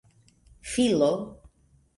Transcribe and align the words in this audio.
filo 0.71 1.11